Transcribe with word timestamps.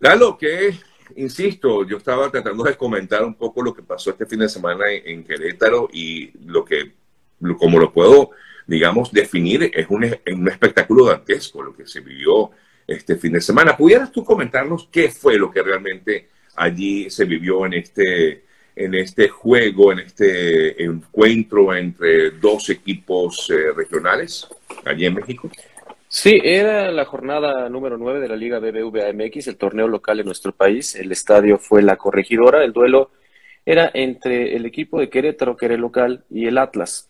Lalo, 0.00 0.38
que, 0.38 0.74
insisto, 1.16 1.86
yo 1.86 1.98
estaba 1.98 2.30
tratando 2.30 2.64
de 2.64 2.74
comentar 2.74 3.22
un 3.22 3.34
poco 3.34 3.62
lo 3.62 3.74
que 3.74 3.82
pasó 3.82 4.10
este 4.10 4.24
fin 4.24 4.38
de 4.38 4.48
semana 4.48 4.86
en, 4.90 5.22
Querétaro 5.24 5.90
y 5.92 6.30
lo 6.46 6.64
que, 6.64 6.92
como 7.58 7.78
lo 7.78 7.92
puedo, 7.92 8.30
digamos, 8.66 9.12
definir, 9.12 9.70
es 9.74 9.86
un, 9.90 10.04
un 10.32 10.48
espectáculo 10.48 11.04
dantesco 11.04 11.62
lo 11.62 11.76
que 11.76 11.86
se 11.86 12.00
vivió 12.00 12.50
este 12.86 13.16
fin 13.16 13.34
de 13.34 13.42
semana. 13.42 13.76
¿Pudieras 13.76 14.10
tú 14.10 14.24
comentarnos 14.24 14.88
qué 14.90 15.10
fue 15.10 15.36
lo 15.36 15.50
que 15.50 15.62
realmente 15.62 16.28
allí 16.56 17.10
se 17.10 17.26
vivió 17.26 17.66
en 17.66 17.74
este, 17.74 18.44
en 18.74 18.94
este 18.94 19.28
juego, 19.28 19.92
en 19.92 19.98
este 19.98 20.82
encuentro 20.82 21.74
entre 21.74 22.30
dos 22.30 22.70
equipos 22.70 23.50
eh, 23.50 23.72
regionales 23.76 24.48
allí 24.86 25.04
en 25.04 25.14
México? 25.14 25.50
Sí, 26.12 26.40
era 26.42 26.90
la 26.90 27.04
jornada 27.04 27.68
número 27.68 27.96
9 27.96 28.18
de 28.18 28.26
la 28.26 28.34
Liga 28.34 28.58
BBVA 28.58 29.12
MX, 29.12 29.46
el 29.46 29.56
torneo 29.56 29.86
local 29.86 30.18
en 30.18 30.26
nuestro 30.26 30.50
país. 30.50 30.96
El 30.96 31.12
estadio 31.12 31.56
fue 31.56 31.82
la 31.82 31.96
corregidora. 31.96 32.64
El 32.64 32.72
duelo 32.72 33.12
era 33.64 33.92
entre 33.94 34.56
el 34.56 34.66
equipo 34.66 34.98
de 34.98 35.08
Querétaro, 35.08 35.56
que 35.56 35.66
era 35.66 35.76
el 35.76 35.80
local, 35.80 36.24
y 36.28 36.46
el 36.46 36.58
Atlas. 36.58 37.08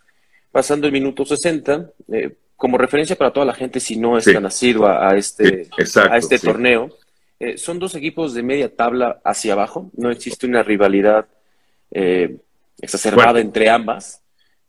Pasando 0.53 0.87
el 0.87 0.93
minuto 0.93 1.25
60, 1.25 1.93
eh, 2.13 2.37
como 2.57 2.77
referencia 2.77 3.17
para 3.17 3.33
toda 3.33 3.47
la 3.47 3.55
gente, 3.55 3.81
si 3.81 3.97
no 3.97 4.19
está 4.19 4.39
nacido 4.39 4.87
a, 4.87 5.17
este, 5.17 5.71
a 6.11 6.19
este 6.19 6.39
torneo, 6.39 6.91
eh, 7.39 7.57
son 7.57 7.79
dos 7.79 7.95
equipos 7.95 8.35
de 8.35 8.43
media 8.43 8.77
tabla 8.77 9.23
hacia 9.25 9.55
abajo. 9.55 9.91
No 9.97 10.11
existe 10.11 10.47
una 10.47 10.63
rivalidad 10.63 11.27
eh, 11.91 12.37
exacerbada 12.79 13.41
entre 13.41 13.71
ambas, 13.71 14.23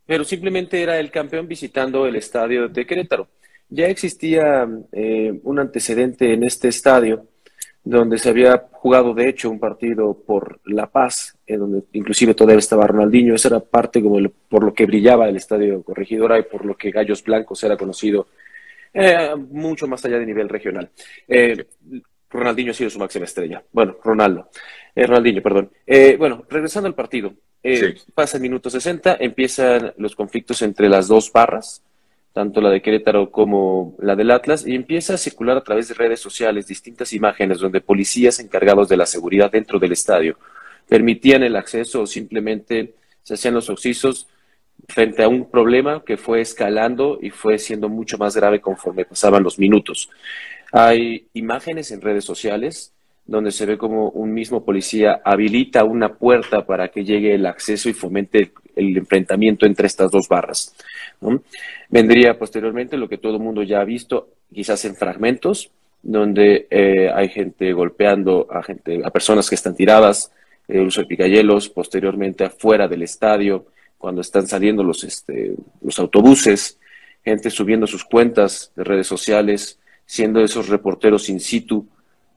pero 0.05 0.23
simplemente 0.23 0.82
era 0.82 0.98
el 1.02 1.12
campeón 1.12 1.49
visitando 1.49 2.07
el 2.07 2.16
estadio 2.16 2.70
de 2.70 2.85
Querétaro. 2.85 3.27
Ya 3.73 3.88
existía 3.88 4.67
eh, 4.91 5.39
un 5.43 5.57
antecedente 5.57 6.34
en 6.34 6.43
este 6.43 6.67
estadio 6.67 7.27
donde 7.85 8.17
se 8.17 8.29
había 8.29 8.67
jugado 8.73 9.13
de 9.13 9.29
hecho 9.29 9.49
un 9.49 9.62
partido 9.62 10.13
por 10.13 10.59
La 10.66 10.88
Paz, 10.88 11.37
en 11.48 11.59
donde 11.59 11.84
inclusive 11.93 12.34
todavía 12.34 12.59
estaba 12.59 12.85
Ronaldinho, 12.85 13.34
esa 13.34 13.48
era 13.48 13.59
parte 13.62 14.01
como 14.04 14.20
por 14.49 14.65
lo 14.65 14.73
que 14.73 14.85
brillaba 14.85 15.29
el 15.29 15.37
estadio 15.37 15.81
Corregidora 15.84 16.37
y 16.37 16.43
por 16.43 16.65
lo 16.65 16.76
que 16.76 16.91
Gallos 16.91 17.23
Blancos 17.23 17.63
era 17.63 17.77
conocido 17.77 18.27
eh, 18.93 19.29
mucho 19.49 19.87
más 19.87 20.03
allá 20.03 20.20
de 20.20 20.26
nivel 20.26 20.49
regional. 20.49 20.90
Eh, 21.26 21.65
Ronaldinho 22.29 22.71
ha 22.71 22.76
sido 22.76 22.90
su 22.90 22.99
máxima 22.99 23.24
estrella. 23.24 23.63
Bueno, 23.71 23.96
Ronaldo. 24.03 24.49
Ronaldinho, 24.93 25.41
perdón. 25.41 25.71
bueno, 26.18 26.43
regresando 26.49 26.87
al 26.87 26.96
partido. 26.96 27.34
Pasa 28.13 28.35
el 28.35 28.43
minuto 28.43 28.70
60, 28.70 29.15
empiezan 29.21 29.93
los 29.96 30.13
conflictos 30.13 30.62
entre 30.62 30.90
las 30.90 31.07
dos 31.07 31.31
barras 31.31 31.81
tanto 32.34 32.62
la 32.62 32.70
de 32.70 32.82
Querétaro 32.82 33.29
como 33.29 33.96
la 33.99 34.15
del 34.15 34.32
Atlas, 34.32 34.65
y 34.65 34.76
empieza 34.76 35.15
a 35.15 35.18
circular 35.18 35.57
a 35.57 35.63
través 35.63 35.87
de 35.87 35.96
redes 35.96 36.20
sociales 36.20 36.68
distintas 36.68 37.13
imágenes 37.13 37.60
donde 37.60 37.82
policías 37.82 38.40
encargados 38.40 38.87
de 38.87 38.98
la 38.98 39.05
seguridad 39.05 39.51
dentro 39.51 39.79
del 39.79 39.91
estadio 39.91 40.37
permitían 40.87 41.43
el 41.43 41.55
acceso 41.55 42.02
o 42.02 42.07
simplemente 42.07 42.96
se 43.24 43.35
hacían 43.35 43.54
los 43.54 43.70
oxisos 43.70 44.27
frente 44.87 45.24
a 45.24 45.27
un 45.27 45.49
problema 45.49 46.04
que 46.04 46.18
fue 46.18 46.41
escalando 46.41 47.20
y 47.21 47.29
fue 47.29 47.57
siendo 47.59 47.87
mucho 47.87 48.18
más 48.18 48.35
grave 48.35 48.62
conforme 48.62 49.05
pasaban 49.05 49.43
los 49.43 49.59
minutos. 49.59 50.09
Hay 50.71 51.27
imágenes 51.34 51.91
en 51.91 52.02
redes 52.02 52.26
sociales 52.26 52.93
donde 53.32 53.51
se 53.51 53.65
ve 53.65 53.77
como 53.77 54.10
un 54.10 54.34
mismo 54.34 54.65
policía 54.65 55.21
habilita 55.24 55.85
una 55.85 56.15
puerta 56.15 56.65
para 56.65 56.90
que 56.90 57.05
llegue 57.05 57.34
el 57.34 57.46
acceso 57.46 57.87
y 57.87 57.93
fomente 57.93 58.51
el 58.76 58.98
enfrentamiento 58.98 59.65
entre 59.65 59.87
estas 59.87 60.12
dos 60.12 60.27
barras. 60.27 60.76
Vendría 61.90 62.37
posteriormente 62.37 62.98
lo 62.98 63.07
que 63.07 63.18
todo 63.18 63.37
el 63.37 63.41
mundo 63.41 63.63
ya 63.63 63.79
ha 63.79 63.85
visto, 63.85 64.28
quizás 64.53 64.84
en 64.84 64.97
fragmentos, 64.97 65.72
donde 66.03 66.68
eh, 66.69 67.09
hay 67.13 67.29
gente 67.29 67.72
golpeando 67.72 68.47
a 68.52 68.63
gente, 68.63 69.00
a 69.02 69.09
personas 69.12 69.47
que 69.47 69.56
están 69.56 69.78
tiradas, 69.78 70.34
el 70.68 70.88
uso 70.88 71.00
de 71.00 71.07
picayelos, 71.07 71.69
posteriormente 71.69 72.44
afuera 72.44 72.90
del 72.90 73.03
estadio, 73.03 73.68
cuando 73.97 74.19
están 74.19 74.46
saliendo 74.46 74.84
los, 74.84 75.06
este, 75.06 75.53
los 75.81 75.98
autobuses, 76.00 76.78
gente 77.24 77.50
subiendo 77.50 77.88
sus 77.88 78.03
cuentas 78.03 78.74
de 78.75 78.84
redes 78.84 79.08
sociales, 79.08 79.80
siendo 80.06 80.42
esos 80.42 80.68
reporteros 80.68 81.30
in 81.30 81.40
situ, 81.40 81.88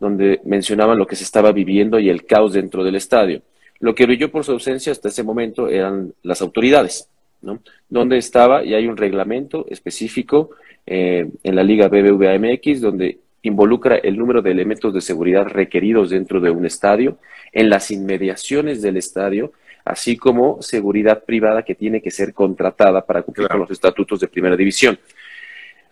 donde 0.00 0.40
mencionaban 0.44 0.98
lo 0.98 1.06
que 1.06 1.16
se 1.16 1.24
estaba 1.24 1.52
viviendo 1.52 1.98
y 1.98 2.08
el 2.08 2.24
caos 2.24 2.52
dentro 2.52 2.84
del 2.84 2.96
estadio. 2.96 3.42
Lo 3.80 3.94
que 3.94 4.06
brilló 4.06 4.30
por 4.30 4.44
su 4.44 4.52
ausencia 4.52 4.92
hasta 4.92 5.08
ese 5.08 5.22
momento 5.22 5.68
eran 5.68 6.12
las 6.22 6.40
autoridades, 6.42 7.08
¿no? 7.42 7.60
Donde 7.88 8.18
estaba, 8.18 8.64
y 8.64 8.74
hay 8.74 8.86
un 8.86 8.96
reglamento 8.96 9.66
específico 9.68 10.50
eh, 10.86 11.28
en 11.42 11.56
la 11.56 11.62
Liga 11.62 11.88
BBVA 11.88 12.38
MX, 12.38 12.80
donde 12.80 13.18
involucra 13.42 13.96
el 13.96 14.16
número 14.16 14.42
de 14.42 14.50
elementos 14.50 14.92
de 14.94 15.00
seguridad 15.00 15.46
requeridos 15.46 16.10
dentro 16.10 16.40
de 16.40 16.50
un 16.50 16.64
estadio, 16.64 17.18
en 17.52 17.68
las 17.68 17.90
inmediaciones 17.90 18.82
del 18.82 18.96
estadio, 18.96 19.52
así 19.84 20.16
como 20.16 20.62
seguridad 20.62 21.24
privada 21.24 21.62
que 21.62 21.74
tiene 21.74 22.00
que 22.00 22.10
ser 22.10 22.32
contratada 22.32 23.04
para 23.04 23.22
cumplir 23.22 23.48
con 23.48 23.60
los 23.60 23.70
estatutos 23.70 24.20
de 24.20 24.28
primera 24.28 24.56
división. 24.56 24.98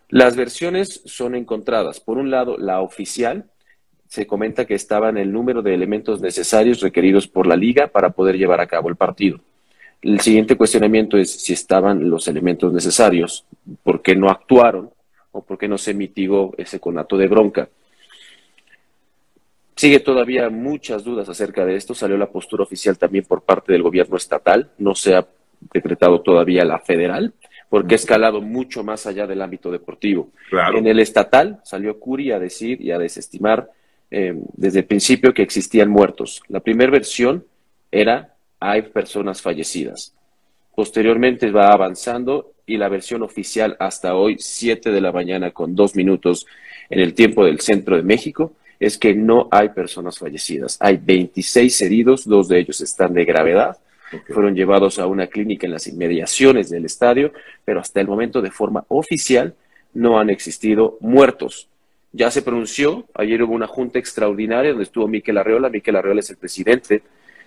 Las 0.09 0.37
versiones 0.37 1.03
son 1.05 1.35
encontradas. 1.35 2.01
Por 2.01 2.19
un 2.19 2.31
lado, 2.31 2.59
la 2.59 2.81
oficial, 2.81 3.47
se 4.13 4.27
comenta 4.27 4.67
que 4.67 4.75
estaban 4.75 5.17
el 5.17 5.33
número 5.33 5.63
de 5.63 5.73
elementos 5.73 6.21
necesarios 6.21 6.83
requeridos 6.83 7.27
por 7.27 7.47
la 7.47 7.57
liga 7.57 7.87
para 7.87 8.11
poder 8.11 8.37
llevar 8.37 8.61
a 8.61 8.67
cabo 8.67 8.91
el 8.91 8.97
partido. 8.97 9.41
El 10.03 10.21
siguiente 10.21 10.55
cuestionamiento 10.55 11.17
es 11.17 11.31
si 11.31 11.55
estaban 11.55 12.11
los 12.11 12.29
elementos 12.29 12.75
necesarios, 12.75 13.47
por 13.83 14.03
qué 14.03 14.15
no 14.15 14.29
actuaron 14.29 14.91
o 15.31 15.43
por 15.43 15.57
qué 15.57 15.67
no 15.67 15.79
se 15.79 15.95
mitigó 15.95 16.53
ese 16.59 16.79
conato 16.79 17.17
de 17.17 17.27
bronca. 17.27 17.71
Sigue 19.77 20.01
todavía 20.01 20.51
muchas 20.51 21.05
dudas 21.05 21.31
acerca 21.31 21.65
de 21.65 21.77
esto. 21.77 21.95
Salió 21.95 22.19
la 22.19 22.31
postura 22.31 22.65
oficial 22.65 22.99
también 22.99 23.25
por 23.25 23.41
parte 23.41 23.73
del 23.73 23.83
gobierno 23.83 24.19
estatal. 24.19 24.73
No 24.77 24.95
se 24.95 25.15
ha 25.15 25.27
decretado 25.73 26.21
todavía 26.21 26.67
la 26.67 26.81
federal, 26.81 27.33
porque 27.71 27.95
ha 27.95 27.97
escalado 27.97 28.43
mucho 28.43 28.85
más 28.85 29.07
allá 29.07 29.27
del 29.27 29.41
ámbito 29.41 29.71
deportivo. 29.71 30.29
En 30.75 30.87
el 30.87 30.99
estatal 30.99 31.63
salió 31.65 31.99
Curi 31.99 32.31
a 32.31 32.39
decir 32.39 32.83
y 32.83 32.91
a 32.91 32.99
desestimar 32.99 33.71
eh, 34.15 34.35
desde 34.53 34.81
el 34.81 34.85
principio 34.85 35.33
que 35.33 35.41
existían 35.41 35.89
muertos. 35.89 36.43
La 36.49 36.61
primera 36.61 36.93
versión 36.93 37.47
era 37.91 38.35
hay 38.61 38.83
personas 38.83 39.41
fallecidas. 39.41 40.15
Posteriormente 40.75 41.51
va 41.51 41.73
avanzando 41.73 42.53
y 42.67 42.77
la 42.77 42.91
versión 42.91 43.23
oficial 43.23 43.75
hasta 43.81 44.15
hoy, 44.15 44.37
7 44.39 44.91
de 44.91 45.01
la 45.01 45.13
mañana 45.13 45.53
con 45.53 45.75
dos 45.75 45.97
minutos 45.97 46.47
en 46.91 47.01
el 47.01 47.15
tiempo 47.15 47.47
del 47.47 47.61
centro 47.61 47.97
de 47.97 48.03
México, 48.03 48.53
es 48.79 48.99
que 48.99 49.15
no 49.15 49.49
hay 49.51 49.71
personas 49.71 50.19
fallecidas. 50.19 50.77
Hay 50.81 50.99
26 50.99 51.81
heridos, 51.81 52.27
dos 52.27 52.49
de 52.49 52.59
ellos 52.59 52.83
están 52.83 53.15
de 53.15 53.25
gravedad. 53.25 53.79
Fueron 54.29 54.55
llevados 54.55 54.99
a 54.99 55.07
una 55.07 55.29
clínica 55.29 55.67
en 55.67 55.73
las 55.73 55.87
inmediaciones 55.87 56.69
del 56.69 56.85
estadio, 56.85 57.33
pero 57.65 57.81
hasta 57.81 58.03
el 58.03 58.09
momento 58.09 58.43
de 58.43 58.51
forma 58.51 58.85
oficial 58.89 59.55
no 59.95 60.21
han 60.21 60.29
existido 60.29 60.99
muertos 61.01 61.71
ya 62.13 62.31
se 62.31 62.43
pronunció, 62.43 63.07
ayer 63.15 63.43
hubo 63.43 63.55
una 63.55 63.67
junta 63.67 63.99
extraordinaria 63.99 64.71
donde 64.71 64.85
estuvo 64.85 65.09
Miquel 65.09 65.39
Arreola, 65.39 65.71
Miquel 65.71 65.97
Arreola 65.97 66.21
es 66.21 66.31
el 66.31 66.37
presidente 66.37 67.03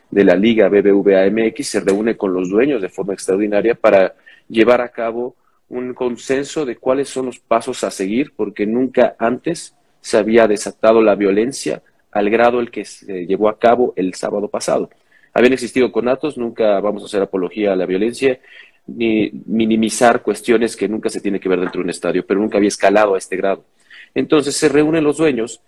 de 0.10 0.24
la 0.24 0.36
Liga 0.36 0.70
BBVA 0.70 1.30
MX, 1.30 1.68
se 1.68 1.80
reúne 1.82 2.18
con 2.18 2.34
los 2.34 2.50
dueños 2.50 2.82
de 2.82 2.90
forma 2.90 3.14
extraordinaria 3.14 3.76
para 3.76 4.16
llevar 4.50 4.82
a 4.82 4.90
cabo 4.90 5.36
un 5.70 5.94
consenso 5.94 6.66
de 6.66 6.78
cuáles 6.78 7.10
son 7.10 7.28
los 7.28 7.40
pasos 7.40 7.84
a 7.84 7.92
seguir, 7.92 8.34
porque 8.36 8.66
nunca 8.66 9.16
antes 9.20 9.76
se 10.02 10.18
había 10.18 10.48
desatado 10.48 11.02
la 11.02 11.16
violencia 11.16 11.82
al 12.12 12.30
grado 12.30 12.60
el 12.60 12.72
que 12.72 12.86
se 12.86 13.26
llevó 13.26 13.50
a 13.50 13.60
cabo 13.60 13.94
el 13.96 14.14
sábado 14.14 14.48
pasado. 14.48 14.90
Habían 15.34 15.54
existido 15.54 15.92
conatos, 15.92 16.38
nunca 16.38 16.80
vamos 16.80 17.04
a 17.04 17.06
hacer 17.08 17.22
apología 17.22 17.74
a 17.74 17.76
la 17.76 17.86
violencia, 17.86 18.40
ni 18.88 19.32
minimizar 19.48 20.22
cuestiones 20.22 20.76
que 20.76 20.88
nunca 20.88 21.10
se 21.10 21.20
tiene 21.20 21.40
que 21.40 21.50
ver 21.50 21.60
dentro 21.60 21.80
de 21.80 21.86
un 21.86 21.90
estadio, 21.90 22.26
pero 22.26 22.40
nunca 22.40 22.58
había 22.58 22.70
escalado 22.70 23.16
a 23.16 23.18
este 23.18 23.36
grado. 23.36 23.66
Entonces 24.16 24.56
se 24.56 24.70
reúnen 24.70 25.04
los 25.04 25.18
dueños 25.18 25.62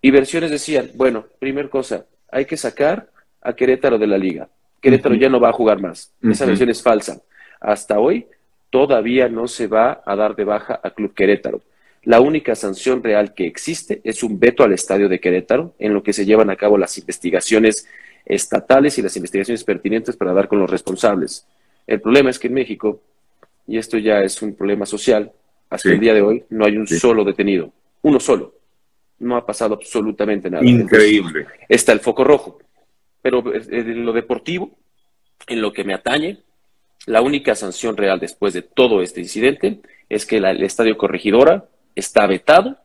y 0.00 0.10
versiones 0.10 0.50
decían, 0.50 0.90
bueno, 0.94 1.26
primer 1.38 1.68
cosa, 1.68 2.06
hay 2.30 2.46
que 2.46 2.56
sacar 2.56 3.08
a 3.42 3.52
Querétaro 3.54 3.98
de 3.98 4.06
la 4.06 4.18
liga. 4.18 4.48
Querétaro 4.80 5.14
ya 5.14 5.28
no 5.28 5.38
va 5.38 5.50
a 5.50 5.52
jugar 5.52 5.80
más. 5.80 6.10
Esa 6.22 6.46
versión 6.46 6.70
es 6.70 6.82
falsa. 6.82 7.20
Hasta 7.60 8.00
hoy 8.00 8.26
todavía 8.70 9.28
no 9.28 9.46
se 9.46 9.68
va 9.68 10.02
a 10.04 10.16
dar 10.16 10.34
de 10.34 10.44
baja 10.44 10.80
a 10.82 10.90
Club 10.90 11.14
Querétaro. 11.14 11.60
La 12.02 12.20
única 12.20 12.56
sanción 12.56 13.02
real 13.02 13.34
que 13.34 13.46
existe 13.46 14.00
es 14.02 14.24
un 14.24 14.40
veto 14.40 14.64
al 14.64 14.72
estadio 14.72 15.08
de 15.08 15.20
Querétaro, 15.20 15.74
en 15.78 15.94
lo 15.94 16.02
que 16.02 16.12
se 16.12 16.24
llevan 16.24 16.50
a 16.50 16.56
cabo 16.56 16.76
las 16.76 16.98
investigaciones 16.98 17.86
estatales 18.24 18.98
y 18.98 19.02
las 19.02 19.14
investigaciones 19.16 19.62
pertinentes 19.62 20.16
para 20.16 20.32
dar 20.32 20.48
con 20.48 20.58
los 20.58 20.70
responsables. 20.70 21.46
El 21.86 22.00
problema 22.00 22.30
es 22.30 22.40
que 22.40 22.48
en 22.48 22.54
México, 22.54 23.00
y 23.68 23.78
esto 23.78 23.98
ya 23.98 24.22
es 24.22 24.42
un 24.42 24.54
problema 24.54 24.86
social, 24.86 25.30
hasta 25.70 25.90
el 25.90 26.00
día 26.00 26.14
de 26.14 26.22
hoy 26.22 26.44
no 26.50 26.64
hay 26.64 26.76
un 26.76 26.88
solo 26.88 27.24
detenido 27.24 27.72
uno 28.02 28.20
solo. 28.20 28.54
No 29.18 29.36
ha 29.36 29.46
pasado 29.46 29.74
absolutamente 29.74 30.50
nada. 30.50 30.64
Increíble. 30.64 31.46
está 31.68 31.92
el 31.92 32.00
foco 32.00 32.24
rojo. 32.24 32.58
Pero 33.22 33.42
en 33.54 34.04
lo 34.04 34.12
deportivo, 34.12 34.76
en 35.46 35.62
lo 35.62 35.72
que 35.72 35.84
me 35.84 35.94
atañe, 35.94 36.42
la 37.06 37.22
única 37.22 37.54
sanción 37.54 37.96
real 37.96 38.18
después 38.18 38.52
de 38.52 38.62
todo 38.62 39.02
este 39.02 39.20
incidente 39.20 39.80
es 40.08 40.26
que 40.26 40.38
el 40.38 40.62
estadio 40.62 40.96
corregidora 40.96 41.68
está 41.94 42.26
vetado 42.26 42.78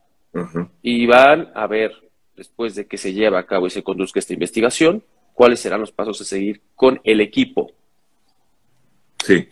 y 0.84 1.08
van 1.08 1.52
a 1.56 1.64
haber 1.64 1.92
después 2.36 2.76
de 2.76 2.86
que 2.86 2.98
se 2.98 3.14
lleve 3.14 3.38
a 3.38 3.46
cabo 3.46 3.66
y 3.66 3.72
se 3.72 3.84
conduzca 3.84 4.20
esta 4.20 4.34
investigación, 4.34 5.04
cuáles 5.34 5.60
serán 5.60 5.82
los 5.82 5.92
pasos 5.92 6.22
a 6.22 6.24
seguir 6.24 6.62
con 6.76 7.02
el 7.04 7.20
equipo. 7.22 7.72
Sí. 9.26 9.50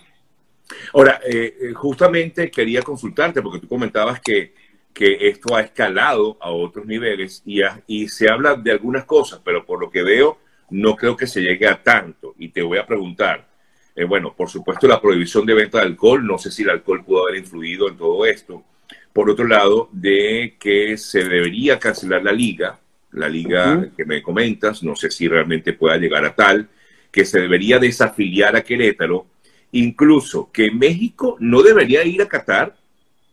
Ahora, 0.94 1.20
eh, 1.28 1.58
eh, 1.62 1.74
justamente 1.74 2.50
quería 2.52 2.82
consultarte 2.82 3.42
porque 3.42 3.60
tú 3.60 3.68
comentabas 3.68 4.20
que, 4.22 4.54
que, 4.96 5.28
esto 5.28 5.56
ha 5.56 5.62
escalado 5.62 6.38
a 6.40 6.50
otros 6.50 6.86
niveles 6.86 7.44
y, 7.46 7.62
y 7.86 8.08
se 8.08 8.30
habla 8.30 8.56
de 8.56 8.72
algunas 8.72 9.04
cosas, 9.04 9.42
pero 9.44 9.66
por 9.66 9.80
lo 9.80 9.92
que 9.92 10.02
veo, 10.02 10.40
no 10.70 10.96
creo 10.96 11.16
que 11.16 11.28
se 11.28 11.42
llegue 11.42 11.68
a 11.68 11.84
tanto. 11.84 12.34
Y 12.40 12.50
te 12.50 12.64
voy 12.64 12.80
a 12.80 12.88
preguntar, 12.88 13.48
eh, 13.96 14.06
bueno, 14.06 14.34
por 14.36 14.50
supuesto 14.50 14.88
la 14.88 15.02
prohibición 15.02 15.46
de 15.46 15.54
venta 15.54 15.80
de 15.80 15.86
alcohol, 15.86 16.26
no 16.26 16.38
sé 16.38 16.50
si 16.50 16.64
el 16.64 16.70
alcohol 16.70 17.04
pudo 17.04 17.24
haber 17.24 17.38
influido 17.40 17.90
en 17.90 17.98
todo 17.98 18.26
esto. 18.26 18.64
Por 19.14 19.30
otro 19.30 19.46
lado, 19.46 19.90
de 19.92 20.56
que 20.60 20.98
se 20.98 21.24
debería 21.24 21.78
cancelar 21.78 22.24
la 22.24 22.32
liga, 22.32 22.80
la 23.12 23.30
liga 23.30 23.90
que 23.96 24.06
me 24.06 24.22
comentas, 24.22 24.82
no 24.84 24.96
sé 24.96 25.12
si 25.12 25.28
realmente 25.28 25.74
pueda 25.74 25.98
llegar 25.98 26.26
a 26.26 26.36
tal, 26.36 26.70
que 27.12 27.26
se 27.26 27.40
debería 27.40 27.80
desafiliar 27.80 28.56
a 28.56 28.64
Querétaro, 28.64 29.28
incluso 29.72 30.52
que 30.52 30.72
México 30.72 31.38
no 31.40 31.62
debería 31.62 32.04
ir 32.04 32.22
a 32.22 32.28
Qatar 32.28 32.76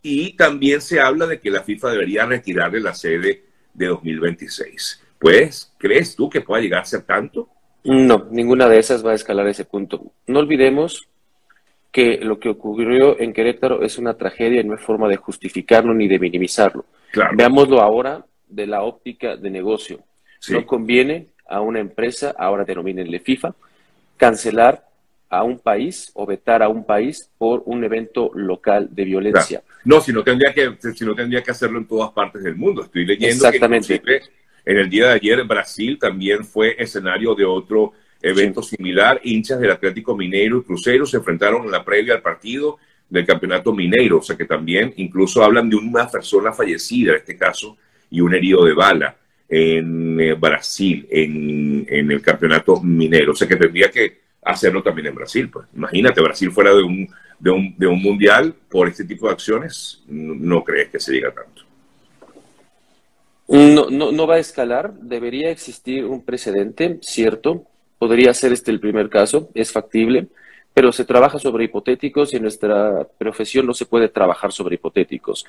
y 0.02 0.37
también 0.37 0.81
se 0.81 1.00
habla 1.00 1.26
de 1.26 1.40
que 1.40 1.50
la 1.50 1.62
FIFA 1.62 1.93
debería 1.93 2.26
retirarle 2.26 2.81
la 2.81 2.94
sede 2.94 3.44
de 3.72 3.87
2026. 3.87 5.02
Pues, 5.19 5.72
¿crees 5.78 6.16
tú 6.16 6.28
que 6.28 6.40
pueda 6.40 6.60
llegar 6.60 6.82
a 6.82 6.84
ser 6.84 7.02
tanto? 7.02 7.49
No, 7.84 8.26
ninguna 8.31 8.69
de 8.69 8.78
esas 8.78 9.04
va 9.06 9.12
a 9.12 9.14
escalar 9.14 9.46
ese 9.46 9.64
punto. 9.64 10.12
No 10.26 10.40
olvidemos 10.40 11.08
que 11.93 12.19
lo 12.22 12.40
que 12.40 12.49
ocurrió 12.49 13.20
en 13.20 13.32
Querétaro 13.32 13.82
es 13.82 13.99
una 13.99 14.14
tragedia 14.14 14.60
y 14.60 14.64
no 14.64 14.72
hay 14.72 14.82
forma 14.82 15.08
de 15.08 15.16
justificarlo 15.16 15.94
ni 15.94 16.08
de 16.08 16.19
minimizarlo. 16.19 16.87
Veámoslo 17.34 17.81
ahora 17.81 18.25
de 18.49 18.66
la 18.66 18.82
óptica 18.82 19.37
de 19.37 19.50
negocio. 19.50 20.00
No 20.49 20.66
conviene 20.66 21.28
a 21.49 21.60
una 21.60 21.81
empresa, 21.81 22.34
ahora 22.37 22.64
denomínenle 22.64 23.20
FIFA, 23.20 23.54
cancelar 24.16 24.87
a 25.32 25.44
un 25.44 25.58
país 25.58 26.11
o 26.12 26.26
vetar 26.26 26.62
a 26.62 26.69
un 26.69 26.84
país 26.84 27.31
por 27.38 27.62
un 27.64 27.82
evento 27.82 28.31
local 28.34 28.88
de 28.90 29.05
violencia. 29.06 29.62
No, 29.82 29.99
si 30.02 30.12
no 30.12 30.23
tendría 30.23 30.52
que, 30.52 30.76
si 30.94 31.06
no 31.06 31.14
tendría 31.14 31.43
que 31.43 31.50
hacerlo 31.50 31.79
en 31.79 31.87
todas 31.87 32.12
partes 32.12 32.43
del 32.43 32.55
mundo. 32.55 32.82
Estoy 32.82 33.06
leyendo 33.06 33.46
Exactamente. 33.46 33.99
que 34.02 34.20
en 34.67 34.76
el 34.76 34.90
día 34.90 35.06
de 35.06 35.14
ayer 35.14 35.43
Brasil 35.44 35.99
también 35.99 36.44
fue 36.44 36.76
escenario 36.79 37.34
de 37.34 37.46
otro 37.46 37.94
evento 38.20 38.62
similar. 38.62 39.23
Hinchas 39.25 39.58
del 39.58 39.70
Atlético 39.70 40.14
Mineiro 40.14 40.58
y 40.58 40.64
Cruzeiro 40.64 41.06
se 41.06 41.17
enfrentaron 41.17 41.64
en 41.64 41.70
la 41.70 41.82
previa 41.82 42.12
al 42.12 42.20
partido 42.20 42.76
del 43.08 43.25
Campeonato 43.25 43.73
Mineiro, 43.73 44.19
o 44.19 44.23
sea 44.23 44.37
que 44.37 44.44
también 44.44 44.93
incluso 44.99 45.43
hablan 45.43 45.70
de 45.70 45.76
una 45.76 46.11
persona 46.11 46.52
fallecida 46.52 47.12
en 47.12 47.19
este 47.19 47.38
caso 47.38 47.78
y 48.11 48.20
un 48.20 48.35
herido 48.35 48.67
de 48.67 48.75
bala 48.75 49.17
en 49.49 50.20
eh, 50.20 50.35
Brasil, 50.35 51.06
en, 51.11 51.87
el 51.88 52.20
Campeonato 52.20 52.82
Minero. 52.82 53.32
O 53.32 53.35
sea 53.35 53.49
que 53.49 53.56
tendría 53.56 53.90
que 53.90 54.20
hacerlo 54.43 54.83
también 54.83 55.09
en 55.09 55.15
Brasil. 55.15 55.49
Pues. 55.50 55.67
Imagínate, 55.75 56.21
Brasil 56.21 56.50
fuera 56.50 56.75
de 56.75 56.83
un, 56.83 57.09
de 57.39 57.50
un, 57.50 57.75
de 57.77 57.87
un 57.87 58.03
mundial 58.03 58.55
por 58.69 58.89
este 58.89 59.05
tipo 59.05 59.27
de 59.27 59.33
acciones, 59.33 60.03
no, 60.06 60.62
crees 60.62 60.91
que 60.91 61.00
se 61.00 61.12
diga 61.12 61.33
tanto. 61.33 61.62
No, 63.49 63.91
no, 63.91 64.12
no, 64.12 64.27
va 64.27 64.37
a 64.37 64.39
escalar, 64.39 64.94
debería 64.94 65.50
existir 65.50 66.05
un 66.05 66.25
precedente, 66.25 66.99
cierto, 67.03 67.67
podría 67.99 68.33
ser 68.33 68.53
este 68.53 68.71
el 68.71 68.81
primer 68.81 69.11
caso, 69.11 69.50
es 69.55 69.73
factible, 69.73 70.29
pero 70.75 70.93
se 70.93 71.05
trabaja 71.05 71.39
sobre 71.39 71.65
hipotéticos 71.65 72.33
y 72.33 72.37
en 72.37 72.43
nuestra 72.43 73.07
profesión 73.19 73.67
no 73.67 73.75
se 73.75 73.87
puede 73.87 74.09
trabajar 74.09 74.53
sobre 74.53 74.77
hipotéticos. 74.77 75.45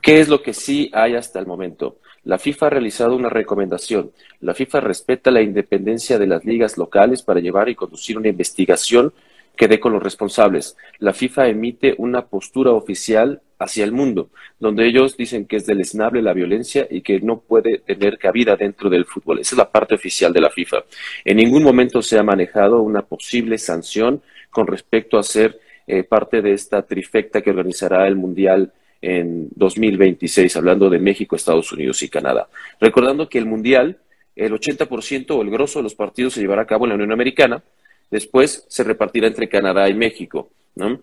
¿Qué 0.00 0.20
es 0.20 0.28
lo 0.28 0.42
que 0.42 0.54
sí 0.54 0.90
hay 0.92 1.14
hasta 1.14 1.38
el 1.38 1.46
momento? 1.46 1.98
La 2.24 2.38
FIFA 2.38 2.66
ha 2.66 2.70
realizado 2.70 3.14
una 3.14 3.28
recomendación. 3.28 4.12
La 4.40 4.54
FIFA 4.54 4.80
respeta 4.80 5.30
la 5.30 5.42
independencia 5.42 6.18
de 6.18 6.26
las 6.26 6.44
ligas 6.44 6.78
locales 6.78 7.22
para 7.22 7.40
llevar 7.40 7.68
y 7.68 7.74
conducir 7.74 8.16
una 8.16 8.28
investigación 8.28 9.12
que 9.56 9.68
dé 9.68 9.78
con 9.78 9.92
los 9.92 10.02
responsables. 10.02 10.76
La 10.98 11.12
FIFA 11.12 11.48
emite 11.48 11.94
una 11.98 12.26
postura 12.26 12.72
oficial 12.72 13.40
hacia 13.58 13.84
el 13.84 13.92
mundo, 13.92 14.30
donde 14.58 14.86
ellos 14.86 15.16
dicen 15.16 15.46
que 15.46 15.56
es 15.56 15.66
deleznable 15.66 16.22
la 16.22 16.32
violencia 16.32 16.86
y 16.90 17.02
que 17.02 17.20
no 17.20 17.40
puede 17.40 17.78
tener 17.78 18.18
cabida 18.18 18.56
dentro 18.56 18.90
del 18.90 19.04
fútbol. 19.04 19.38
Esa 19.38 19.54
es 19.54 19.58
la 19.58 19.70
parte 19.70 19.94
oficial 19.94 20.32
de 20.32 20.40
la 20.40 20.50
FIFA. 20.50 20.84
En 21.24 21.36
ningún 21.36 21.62
momento 21.62 22.02
se 22.02 22.18
ha 22.18 22.22
manejado 22.22 22.82
una 22.82 23.02
posible 23.02 23.58
sanción 23.58 24.22
con 24.54 24.66
respecto 24.66 25.18
a 25.18 25.22
ser 25.22 25.60
eh, 25.86 26.02
parte 26.04 26.40
de 26.40 26.52
esta 26.52 26.80
trifecta 26.80 27.42
que 27.42 27.50
organizará 27.50 28.08
el 28.08 28.16
Mundial 28.16 28.72
en 29.02 29.48
2026, 29.54 30.56
hablando 30.56 30.88
de 30.88 30.98
México, 30.98 31.36
Estados 31.36 31.70
Unidos 31.72 32.02
y 32.02 32.08
Canadá. 32.08 32.48
Recordando 32.80 33.28
que 33.28 33.36
el 33.36 33.44
Mundial, 33.44 33.98
el 34.34 34.52
80% 34.52 35.32
o 35.32 35.42
el 35.42 35.50
grosso 35.50 35.80
de 35.80 35.82
los 35.82 35.94
partidos 35.94 36.32
se 36.32 36.40
llevará 36.40 36.62
a 36.62 36.66
cabo 36.66 36.86
en 36.86 36.90
la 36.90 36.94
Unión 36.94 37.12
Americana, 37.12 37.62
después 38.10 38.64
se 38.68 38.84
repartirá 38.84 39.26
entre 39.26 39.48
Canadá 39.48 39.90
y 39.90 39.94
México. 39.94 40.48
¿no? 40.76 41.00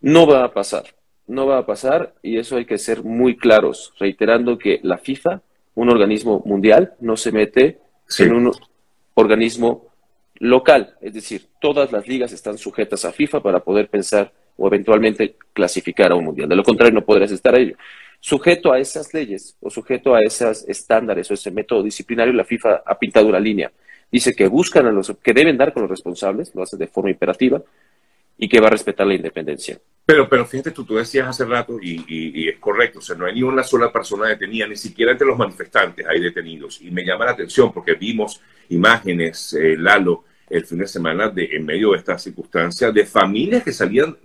no 0.00 0.26
va 0.26 0.44
a 0.44 0.52
pasar 0.52 0.84
no 1.26 1.46
va 1.46 1.58
a 1.58 1.66
pasar 1.66 2.14
y 2.22 2.38
eso 2.38 2.56
hay 2.56 2.64
que 2.64 2.78
ser 2.78 3.02
muy 3.02 3.36
claros, 3.36 3.92
reiterando 3.98 4.58
que 4.58 4.80
la 4.82 4.98
FIFA, 4.98 5.42
un 5.74 5.90
organismo 5.90 6.42
mundial, 6.44 6.94
no 7.00 7.16
se 7.16 7.32
mete 7.32 7.78
en 8.18 8.32
un 8.32 8.52
organismo 9.14 9.85
local, 10.38 10.96
es 11.00 11.14
decir, 11.14 11.46
todas 11.60 11.92
las 11.92 12.06
ligas 12.06 12.32
están 12.32 12.58
sujetas 12.58 13.04
a 13.04 13.12
FIFA 13.12 13.42
para 13.42 13.60
poder 13.60 13.88
pensar 13.88 14.32
o 14.56 14.66
eventualmente 14.66 15.36
clasificar 15.52 16.12
a 16.12 16.14
un 16.14 16.24
mundial. 16.24 16.48
De 16.48 16.56
lo 16.56 16.64
contrario, 16.64 16.94
no 16.94 17.04
podrías 17.04 17.30
estar 17.30 17.54
a 17.54 17.58
ello. 17.58 17.76
Sujeto 18.20 18.72
a 18.72 18.78
esas 18.78 19.12
leyes 19.12 19.56
o 19.60 19.70
sujeto 19.70 20.14
a 20.14 20.22
esos 20.22 20.66
estándares 20.68 21.30
o 21.30 21.34
ese 21.34 21.50
método 21.50 21.82
disciplinario, 21.82 22.32
la 22.32 22.44
FIFA 22.44 22.82
ha 22.84 22.98
pintado 22.98 23.28
una 23.28 23.40
línea. 23.40 23.70
Dice 24.10 24.34
que 24.34 24.46
buscan 24.46 24.86
a 24.86 24.92
los 24.92 25.14
que 25.22 25.32
deben 25.32 25.56
dar 25.56 25.72
con 25.72 25.82
los 25.82 25.90
responsables, 25.90 26.54
lo 26.54 26.62
hace 26.62 26.76
de 26.76 26.86
forma 26.86 27.10
imperativa, 27.10 27.62
y 28.38 28.48
que 28.48 28.60
va 28.60 28.68
a 28.68 28.70
respetar 28.70 29.06
la 29.06 29.14
independencia. 29.14 29.78
Pero, 30.04 30.28
pero 30.28 30.46
fíjate, 30.46 30.70
tú, 30.70 30.84
tú 30.84 30.94
decías 30.94 31.26
hace 31.26 31.44
rato, 31.44 31.78
y, 31.82 32.48
es 32.48 32.58
correcto, 32.58 33.00
o 33.00 33.02
sea, 33.02 33.16
no 33.16 33.26
hay 33.26 33.34
ni 33.34 33.42
una 33.42 33.64
sola 33.64 33.92
persona 33.92 34.28
detenida, 34.28 34.66
ni 34.68 34.76
siquiera 34.76 35.12
entre 35.12 35.26
los 35.26 35.36
manifestantes 35.36 36.06
hay 36.06 36.20
detenidos. 36.20 36.80
Y 36.80 36.90
me 36.90 37.04
llama 37.04 37.24
la 37.24 37.32
atención 37.32 37.72
porque 37.72 37.94
vimos 37.94 38.40
imágenes, 38.68 39.52
eh, 39.54 39.76
Lalo, 39.76 40.24
el 40.48 40.64
fin 40.64 40.78
de 40.78 40.86
semana, 40.86 41.28
de, 41.28 41.48
en 41.52 41.66
medio 41.66 41.90
de 41.90 41.98
estas 41.98 42.22
circunstancias, 42.22 42.94
de 42.94 43.04
familias 43.04 43.64
que 43.64 43.72
salían 43.72 44.16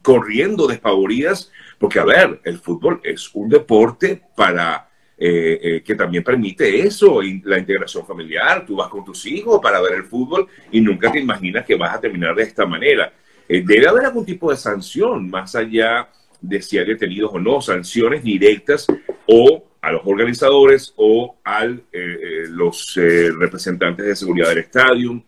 corriendo 0.00 0.66
despavoridas, 0.66 1.52
porque, 1.78 1.98
a 1.98 2.04
ver, 2.04 2.40
el 2.44 2.58
fútbol 2.58 3.00
es 3.04 3.30
un 3.34 3.50
deporte 3.50 4.22
para 4.34 4.88
eh, 5.18 5.58
eh, 5.62 5.82
que 5.82 5.94
también 5.94 6.22
permite 6.22 6.80
eso, 6.80 7.22
y 7.22 7.40
la 7.42 7.58
integración 7.58 8.06
familiar. 8.06 8.64
Tú 8.66 8.76
vas 8.76 8.88
con 8.88 9.04
tus 9.04 9.26
hijos 9.26 9.60
para 9.62 9.80
ver 9.80 9.94
el 9.94 10.04
fútbol 10.04 10.46
y 10.70 10.80
nunca 10.80 11.10
te 11.10 11.20
imaginas 11.20 11.64
que 11.64 11.74
vas 11.74 11.94
a 11.94 12.00
terminar 12.00 12.34
de 12.34 12.42
esta 12.42 12.66
manera. 12.66 13.12
Eh, 13.48 13.62
debe 13.64 13.88
haber 13.88 14.06
algún 14.06 14.24
tipo 14.24 14.50
de 14.50 14.56
sanción, 14.56 15.28
más 15.28 15.54
allá 15.54 16.08
de 16.40 16.60
si 16.60 16.78
hay 16.78 16.86
detenidos 16.86 17.32
o 17.32 17.38
no, 17.38 17.60
sanciones 17.60 18.22
directas 18.22 18.86
o 19.26 19.64
a 19.80 19.92
los 19.92 20.02
organizadores 20.04 20.92
o 20.96 21.36
a 21.44 21.64
eh, 21.64 21.78
eh, 21.92 22.44
los 22.48 22.98
representantes 23.38 24.04
de 24.04 24.16
seguridad 24.16 24.48
del 24.48 24.58
estadio. 24.58 25.22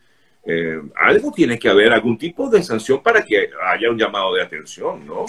algo 0.96 1.30
tiene 1.32 1.58
que 1.58 1.68
haber, 1.68 1.92
algún 1.92 2.16
tipo 2.16 2.48
de 2.48 2.62
sanción 2.62 3.02
para 3.02 3.22
que 3.22 3.50
haya 3.62 3.90
un 3.90 3.98
llamado 3.98 4.34
de 4.34 4.42
atención, 4.42 5.06
¿no? 5.06 5.26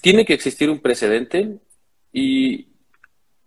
tiene 0.00 0.24
que 0.24 0.32
existir 0.32 0.70
un 0.70 0.78
precedente 0.78 1.58
y 2.12 2.68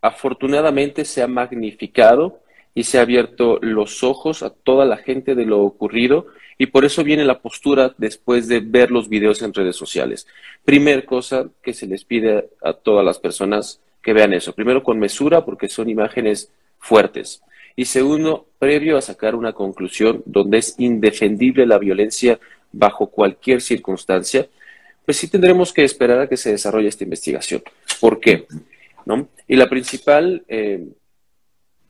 afortunadamente 0.02 1.06
se 1.06 1.24
ha 1.24 1.28
magnificado 1.28 2.43
y 2.76 2.84
se 2.84 2.98
ha 2.98 3.02
abierto 3.02 3.60
los 3.62 4.04
ojos 4.04 4.44
a 4.44 4.50
toda 4.50 4.86
la 4.86 4.98
gente 4.98 5.36
de 5.36 5.46
lo 5.46 5.62
ocurrido 5.62 6.28
y 6.58 6.68
por 6.68 6.86
eso 6.86 7.04
viene 7.04 7.26
la 7.26 7.40
postura 7.40 7.94
después 7.98 8.48
de 8.48 8.60
ver 8.60 8.92
los 8.92 9.10
videos 9.10 9.42
en 9.42 9.54
redes 9.54 9.76
sociales. 9.76 10.28
Primer 10.64 11.06
cosa 11.06 11.50
que 11.62 11.74
se 11.74 11.88
les 11.88 12.04
pide 12.06 12.50
a 12.62 12.74
todas 12.74 13.06
las 13.06 13.20
personas 13.20 13.80
que 14.02 14.14
vean 14.14 14.34
eso. 14.34 14.54
Primero 14.54 14.84
con 14.84 15.00
mesura 15.00 15.46
porque 15.46 15.70
son 15.70 15.90
imágenes 15.90 16.52
fuertes. 16.80 17.42
Y 17.76 17.86
segundo, 17.86 18.48
previo 18.60 18.98
a 18.98 19.02
sacar 19.02 19.36
una 19.36 19.54
conclusión 19.54 20.22
donde 20.26 20.60
es 20.60 20.76
indefendible 20.78 21.66
la 21.66 21.80
violencia 21.80 22.40
bajo 22.72 23.08
cualquier 23.08 23.62
circunstancia, 23.62 24.48
pues 25.06 25.18
sí 25.18 25.28
tendremos 25.28 25.74
que 25.74 25.84
esperar 25.84 26.20
a 26.20 26.30
que 26.30 26.38
se 26.38 26.52
desarrolle 26.52 26.88
esta 26.88 27.04
investigación. 27.04 27.64
¿Por 28.00 28.20
qué? 28.20 28.46
¿No? 29.06 29.28
Y 29.48 29.56
la 29.56 29.70
principal, 29.70 30.44
eh, 30.48 30.86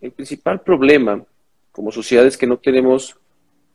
el 0.03 0.12
principal 0.12 0.62
problema 0.62 1.24
como 1.72 1.91
sociedad 1.91 2.25
es 2.25 2.38
que 2.38 2.45
no 2.45 2.57
tenemos 2.57 3.17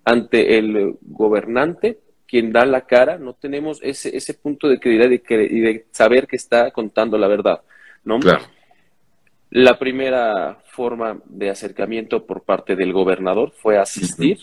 ante 0.05 0.59
el 0.59 0.97
gobernante, 1.03 1.99
quien 2.27 2.53
da 2.53 2.65
la 2.67 2.83
cara, 2.83 3.19
no 3.19 3.33
tenemos 3.33 3.81
ese, 3.83 4.15
ese 4.15 4.35
punto 4.35 4.69
de 4.69 4.79
credibilidad 4.79 5.11
y 5.11 5.61
de, 5.61 5.87
saber 5.91 6.27
que 6.27 6.37
está 6.37 6.71
contando 6.71 7.17
la 7.19 7.27
verdad, 7.27 7.63
¿no? 8.05 8.21
La 9.51 9.79
primera 9.79 10.59
forma 10.67 11.19
de 11.25 11.49
acercamiento 11.49 12.27
por 12.27 12.43
parte 12.43 12.77
del 12.77 12.93
gobernador 12.93 13.53
fue 13.53 13.79
asistir 13.79 14.39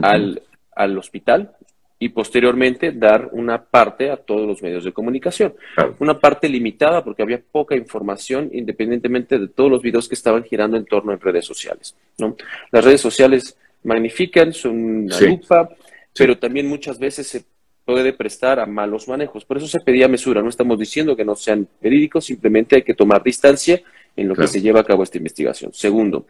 al, 0.00 0.42
al 0.74 0.96
hospital 0.96 1.56
y 1.98 2.10
posteriormente 2.10 2.92
dar 2.92 3.30
una 3.32 3.64
parte 3.64 4.10
a 4.10 4.16
todos 4.16 4.46
los 4.46 4.62
medios 4.62 4.84
de 4.84 4.92
comunicación. 4.92 5.54
Una 5.98 6.18
parte 6.18 6.48
limitada 6.48 7.02
porque 7.02 7.22
había 7.22 7.40
poca 7.40 7.74
información 7.74 8.50
independientemente 8.52 9.38
de 9.38 9.48
todos 9.48 9.70
los 9.70 9.82
videos 9.82 10.08
que 10.08 10.14
estaban 10.14 10.44
girando 10.44 10.76
en 10.76 10.84
torno 10.84 11.12
en 11.12 11.20
redes 11.20 11.46
sociales. 11.46 11.96
¿no? 12.18 12.36
Las 12.70 12.84
redes 12.84 13.00
sociales 13.00 13.56
magnifican, 13.82 14.52
son 14.52 15.04
una 15.04 15.20
lupa, 15.20 15.70
pero 16.14 16.36
también 16.38 16.68
muchas 16.68 16.98
veces 16.98 17.26
se 17.26 17.44
puede 17.86 18.12
prestar 18.12 18.60
a 18.60 18.66
malos 18.66 19.08
manejos. 19.08 19.44
Por 19.44 19.56
eso 19.56 19.66
se 19.66 19.80
pedía 19.80 20.08
mesura. 20.08 20.42
No 20.42 20.50
estamos 20.50 20.78
diciendo 20.78 21.16
que 21.16 21.24
no 21.24 21.34
sean 21.34 21.66
verídicos, 21.80 22.26
simplemente 22.26 22.76
hay 22.76 22.82
que 22.82 22.94
tomar 22.94 23.22
distancia 23.22 23.80
en 24.14 24.28
lo 24.28 24.34
que 24.34 24.48
se 24.48 24.60
lleva 24.60 24.80
a 24.80 24.84
cabo 24.84 25.02
esta 25.02 25.18
investigación. 25.18 25.72
Segundo, 25.72 26.26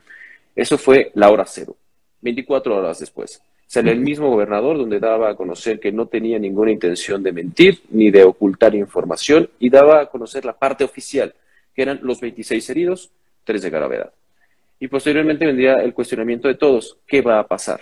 eso 0.54 0.78
fue 0.78 1.10
la 1.14 1.30
hora 1.30 1.44
cero, 1.46 1.76
24 2.20 2.76
horas 2.76 3.00
después. 3.00 3.42
Sale 3.66 3.90
el 3.90 4.00
mismo 4.00 4.30
gobernador 4.30 4.78
donde 4.78 5.00
daba 5.00 5.30
a 5.30 5.34
conocer 5.34 5.80
que 5.80 5.90
no 5.90 6.06
tenía 6.06 6.38
ninguna 6.38 6.70
intención 6.70 7.22
de 7.22 7.32
mentir 7.32 7.80
ni 7.90 8.10
de 8.10 8.22
ocultar 8.22 8.74
información 8.74 9.50
y 9.58 9.70
daba 9.70 10.00
a 10.00 10.06
conocer 10.06 10.44
la 10.44 10.52
parte 10.52 10.84
oficial, 10.84 11.34
que 11.74 11.82
eran 11.82 11.98
los 12.02 12.20
26 12.20 12.70
heridos, 12.70 13.10
tres 13.44 13.62
de 13.62 13.70
gravedad. 13.70 14.12
Y 14.78 14.88
posteriormente 14.88 15.46
vendría 15.46 15.82
el 15.82 15.94
cuestionamiento 15.94 16.48
de 16.48 16.54
todos, 16.54 16.98
¿qué 17.06 17.22
va 17.22 17.40
a 17.40 17.46
pasar? 17.46 17.80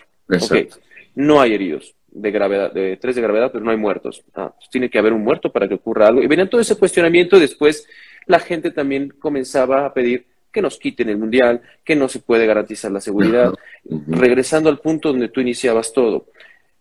no 1.16 1.40
hay 1.40 1.54
heridos 1.54 1.94
de 2.10 2.30
gravedad, 2.30 2.72
de 2.72 2.96
tres 2.96 3.16
de 3.16 3.22
gravedad, 3.22 3.50
pero 3.52 3.64
no 3.64 3.70
hay 3.70 3.76
muertos. 3.76 4.22
Ah, 4.34 4.52
pues 4.56 4.70
tiene 4.70 4.88
que 4.88 4.98
haber 4.98 5.12
un 5.12 5.22
muerto 5.22 5.52
para 5.52 5.68
que 5.68 5.74
ocurra 5.74 6.08
algo. 6.08 6.22
Y 6.22 6.26
venía 6.26 6.48
todo 6.48 6.60
ese 6.60 6.76
cuestionamiento 6.76 7.36
y 7.36 7.40
después 7.40 7.86
la 8.26 8.38
gente 8.38 8.70
también 8.70 9.12
comenzaba 9.18 9.84
a 9.84 9.92
pedir 9.92 10.24
que 10.54 10.62
nos 10.62 10.78
quiten 10.78 11.08
el 11.08 11.18
mundial, 11.18 11.60
que 11.84 11.96
no 11.96 12.08
se 12.08 12.20
puede 12.20 12.46
garantizar 12.46 12.92
la 12.92 13.00
seguridad. 13.00 13.52
Regresando 14.06 14.70
al 14.70 14.78
punto 14.78 15.08
donde 15.08 15.28
tú 15.28 15.40
iniciabas 15.40 15.92
todo, 15.92 16.26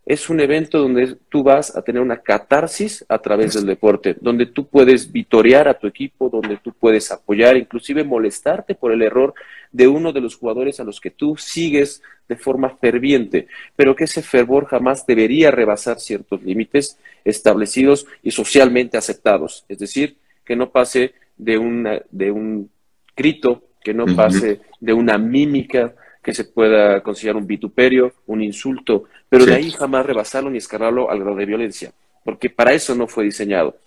es 0.06 0.30
un 0.30 0.40
evento 0.42 0.80
donde 0.80 1.16
tú 1.30 1.44
vas 1.44 1.76
a 1.76 1.82
tener 1.82 2.02
una 2.02 2.22
catarsis 2.22 3.04
a 3.10 3.18
través 3.20 3.54
del 3.54 3.66
deporte, 3.66 4.16
donde 4.20 4.46
tú 4.46 4.68
puedes 4.68 5.12
vitorear 5.12 5.68
a 5.68 5.80
tu 5.80 5.88
equipo, 5.88 6.30
donde 6.30 6.58
tú 6.58 6.74
puedes 6.74 7.12
apoyar, 7.12 7.58
inclusive 7.58 8.04
molestarte 8.04 8.76
por 8.76 8.92
el 8.92 9.02
error 9.02 9.34
de 9.72 9.88
uno 9.88 10.14
de 10.14 10.22
los 10.22 10.36
jugadores 10.36 10.80
a 10.80 10.84
los 10.84 11.00
que 11.00 11.10
tú 11.10 11.36
sigues 11.38 12.04
de 12.28 12.36
forma 12.36 12.78
ferviente, 12.78 13.48
pero 13.76 13.96
que 13.96 14.04
ese 14.04 14.22
fervor 14.22 14.66
jamás 14.66 15.08
debería 15.08 15.50
rebasar 15.50 16.00
ciertos 16.00 16.44
límites 16.44 17.00
establecidos 17.26 18.06
y 18.22 18.32
socialmente 18.32 18.98
aceptados, 18.98 19.66
es 19.68 19.80
decir, 19.80 20.18
que 20.46 20.56
no 20.56 20.70
pase 20.70 21.14
de, 21.38 21.58
una, 21.58 22.02
de 22.12 22.32
un 22.32 22.70
grito, 23.16 23.64
que 23.84 23.94
no 23.94 24.06
pase 24.16 24.62
de 24.80 24.94
una 24.94 25.18
mímica 25.18 25.94
que 26.22 26.34
se 26.34 26.46
pueda 26.46 27.02
considerar 27.02 27.36
un 27.36 27.48
vituperio, 27.48 28.14
un 28.28 28.42
insulto, 28.42 29.04
pero 29.28 29.46
de 29.46 29.56
ahí 29.56 29.72
jamás 29.72 30.06
rebasarlo 30.06 30.50
ni 30.50 30.58
escalarlo 30.58 31.12
al 31.12 31.20
grado 31.20 31.36
de 31.36 31.46
violencia, 31.46 31.92
porque 32.24 32.50
para 32.50 32.74
eso 32.74 32.96
no 32.96 33.08
fue 33.08 33.26
diseñado. 33.26 33.78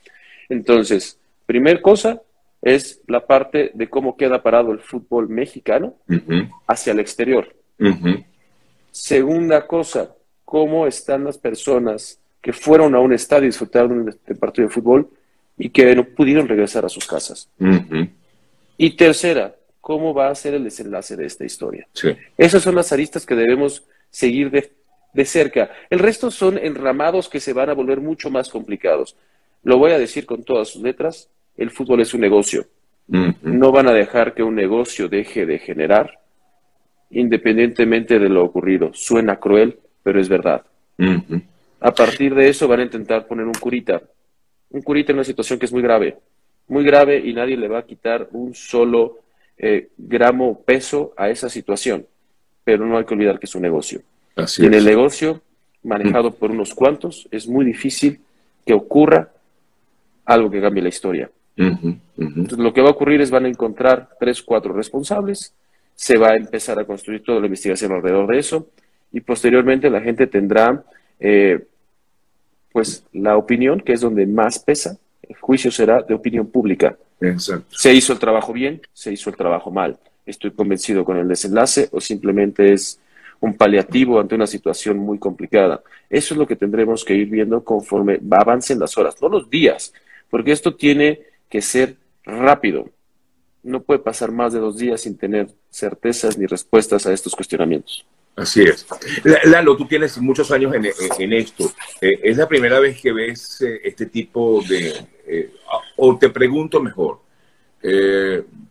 Entonces, 0.48 1.18
primer 1.46 1.80
cosa 1.80 2.20
es 2.60 3.00
la 3.06 3.26
parte 3.26 3.70
de 3.74 3.88
cómo 3.88 4.16
queda 4.16 4.42
parado 4.42 4.72
el 4.72 4.80
fútbol 4.80 5.28
mexicano 5.28 5.94
hacia 6.66 6.92
el 6.92 7.00
exterior. 7.00 7.54
Segunda 8.90 9.66
cosa, 9.66 10.14
cómo 10.44 10.86
están 10.86 11.24
las 11.24 11.38
personas 11.38 12.18
que 12.42 12.52
fueron 12.52 12.94
a 12.94 13.00
un 13.00 13.12
estadio 13.12 13.44
y 13.44 13.48
disfrutaron 13.48 14.04
de 14.04 14.34
partido 14.34 14.68
de 14.68 14.74
fútbol 14.74 15.08
y 15.58 15.70
que 15.70 15.94
no 15.96 16.04
pudieron 16.04 16.46
regresar 16.46 16.84
a 16.84 16.88
sus 16.88 17.06
casas. 17.06 17.48
Y 18.76 18.90
tercera, 18.90 19.54
¿cómo 19.80 20.12
va 20.12 20.28
a 20.28 20.34
ser 20.34 20.54
el 20.54 20.64
desenlace 20.64 21.16
de 21.16 21.26
esta 21.26 21.44
historia? 21.44 21.86
Esas 22.36 22.62
son 22.62 22.74
las 22.74 22.92
aristas 22.92 23.24
que 23.24 23.34
debemos 23.34 23.84
seguir 24.10 24.50
de, 24.50 25.24
cerca. 25.24 25.70
El 25.88 25.98
resto 25.98 26.30
son 26.30 26.58
enramados 26.58 27.28
que 27.28 27.40
se 27.40 27.52
van 27.52 27.70
a 27.70 27.74
volver 27.74 28.00
mucho 28.00 28.30
más 28.30 28.48
complicados. 28.48 29.16
Lo 29.62 29.78
voy 29.78 29.92
a 29.92 29.98
decir 29.98 30.26
con 30.26 30.44
todas 30.44 30.68
sus 30.68 30.82
letras, 30.82 31.30
el 31.56 31.70
fútbol 31.70 32.00
es 32.00 32.12
un 32.14 32.20
negocio. 32.20 32.66
No 33.08 33.70
van 33.70 33.88
a 33.88 33.92
dejar 33.92 34.34
que 34.34 34.42
un 34.42 34.56
negocio 34.56 35.08
deje 35.08 35.46
de 35.46 35.58
generar 35.58 36.20
independientemente 37.10 38.18
de 38.18 38.28
lo 38.28 38.44
ocurrido. 38.44 38.90
Suena 38.92 39.36
cruel, 39.36 39.78
pero 40.02 40.20
es 40.20 40.28
verdad. 40.28 40.66
A 41.80 41.92
partir 41.92 42.34
de 42.34 42.48
eso 42.48 42.66
van 42.66 42.80
a 42.80 42.84
intentar 42.84 43.26
poner 43.26 43.46
un 43.46 43.54
curita. 43.54 44.02
Un 44.70 44.82
curita 44.82 45.12
en 45.12 45.18
una 45.18 45.24
situación 45.24 45.58
que 45.58 45.66
es 45.66 45.72
muy 45.72 45.82
grave 45.82 46.16
muy 46.68 46.84
grave 46.84 47.18
y 47.18 47.32
nadie 47.32 47.56
le 47.56 47.68
va 47.68 47.80
a 47.80 47.86
quitar 47.86 48.28
un 48.32 48.54
solo 48.54 49.18
eh, 49.58 49.88
gramo 49.96 50.60
peso 50.62 51.12
a 51.16 51.30
esa 51.30 51.48
situación. 51.48 52.06
Pero 52.64 52.86
no 52.86 52.98
hay 52.98 53.04
que 53.04 53.14
olvidar 53.14 53.38
que 53.38 53.46
es 53.46 53.54
un 53.54 53.62
negocio. 53.62 54.02
y 54.58 54.66
en 54.66 54.74
el 54.74 54.84
negocio, 54.84 55.40
manejado 55.82 56.32
por 56.32 56.50
unos 56.50 56.74
cuantos, 56.74 57.28
es 57.30 57.46
muy 57.46 57.64
difícil 57.64 58.20
que 58.64 58.74
ocurra 58.74 59.30
algo 60.24 60.50
que 60.50 60.60
cambie 60.60 60.82
la 60.82 60.88
historia. 60.88 61.30
Entonces, 61.56 62.58
lo 62.58 62.74
que 62.74 62.82
va 62.82 62.88
a 62.88 62.92
ocurrir 62.92 63.20
es 63.20 63.30
van 63.30 63.46
a 63.46 63.48
encontrar 63.48 64.10
tres, 64.18 64.42
cuatro 64.42 64.72
responsables, 64.74 65.54
se 65.94 66.18
va 66.18 66.32
a 66.32 66.36
empezar 66.36 66.78
a 66.78 66.84
construir 66.84 67.22
toda 67.22 67.40
la 67.40 67.46
investigación 67.46 67.92
alrededor 67.92 68.26
de 68.26 68.38
eso 68.38 68.68
y 69.10 69.20
posteriormente 69.20 69.88
la 69.88 70.02
gente 70.02 70.26
tendrá 70.26 70.84
eh, 71.18 71.64
pues 72.72 73.04
la 73.12 73.38
opinión, 73.38 73.80
que 73.80 73.94
es 73.94 74.02
donde 74.02 74.26
más 74.26 74.58
pesa, 74.58 74.98
juicio 75.46 75.70
será 75.70 76.02
de 76.02 76.12
opinión 76.12 76.48
pública. 76.48 76.96
¿Se 77.70 77.94
hizo 77.94 78.12
el 78.12 78.18
trabajo 78.18 78.52
bien? 78.52 78.82
¿Se 78.92 79.12
hizo 79.12 79.30
el 79.30 79.36
trabajo 79.36 79.70
mal? 79.70 79.96
¿Estoy 80.26 80.50
convencido 80.50 81.04
con 81.04 81.16
el 81.18 81.28
desenlace 81.28 81.88
o 81.92 82.00
simplemente 82.00 82.72
es 82.72 82.98
un 83.38 83.54
paliativo 83.56 84.18
ante 84.18 84.34
una 84.34 84.48
situación 84.48 84.98
muy 84.98 85.20
complicada? 85.20 85.84
Eso 86.10 86.34
es 86.34 86.38
lo 86.38 86.48
que 86.48 86.56
tendremos 86.56 87.04
que 87.04 87.14
ir 87.14 87.28
viendo 87.28 87.62
conforme 87.62 88.18
avancen 88.28 88.80
las 88.80 88.98
horas, 88.98 89.14
no 89.22 89.28
los 89.28 89.48
días, 89.48 89.92
porque 90.28 90.50
esto 90.50 90.74
tiene 90.74 91.20
que 91.48 91.62
ser 91.62 91.94
rápido. 92.24 92.90
No 93.62 93.82
puede 93.82 94.00
pasar 94.00 94.32
más 94.32 94.52
de 94.52 94.58
dos 94.58 94.76
días 94.76 95.00
sin 95.02 95.16
tener 95.16 95.46
certezas 95.70 96.36
ni 96.36 96.46
respuestas 96.46 97.06
a 97.06 97.12
estos 97.12 97.36
cuestionamientos. 97.36 98.04
Así 98.36 98.62
es. 98.62 98.86
Lalo, 99.44 99.76
tú 99.78 99.86
tienes 99.86 100.18
muchos 100.18 100.50
años 100.50 100.74
en, 100.74 101.32
esto. 101.32 101.72
Eh, 102.02 102.20
¿Es 102.22 102.36
la 102.36 102.46
primera 102.46 102.78
vez 102.78 103.00
que 103.00 103.10
ves 103.10 103.62
eh, 103.62 103.80
este 103.82 104.06
tipo 104.06 104.62
de... 104.68 105.06
Eh, 105.26 105.50
o 105.96 106.18
te 106.18 106.28
pregunto 106.28 106.80
mejor, 106.80 107.20